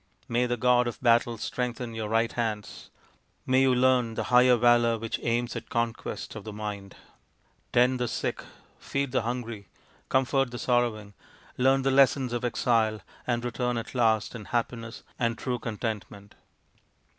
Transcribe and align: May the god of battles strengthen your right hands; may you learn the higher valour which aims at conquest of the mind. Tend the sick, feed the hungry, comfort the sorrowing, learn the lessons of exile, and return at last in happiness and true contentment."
May 0.27 0.47
the 0.47 0.57
god 0.57 0.87
of 0.87 0.99
battles 0.99 1.43
strengthen 1.43 1.93
your 1.93 2.09
right 2.09 2.31
hands; 2.31 2.89
may 3.45 3.61
you 3.61 3.75
learn 3.75 4.15
the 4.15 4.23
higher 4.33 4.55
valour 4.55 4.97
which 4.97 5.19
aims 5.21 5.55
at 5.55 5.69
conquest 5.69 6.33
of 6.33 6.43
the 6.43 6.51
mind. 6.51 6.95
Tend 7.71 7.99
the 7.99 8.07
sick, 8.07 8.43
feed 8.79 9.11
the 9.11 9.21
hungry, 9.21 9.67
comfort 10.09 10.49
the 10.49 10.57
sorrowing, 10.57 11.13
learn 11.55 11.83
the 11.83 11.91
lessons 11.91 12.33
of 12.33 12.43
exile, 12.43 13.01
and 13.27 13.45
return 13.45 13.77
at 13.77 13.93
last 13.93 14.33
in 14.33 14.45
happiness 14.45 15.03
and 15.19 15.37
true 15.37 15.59
contentment." 15.59 16.33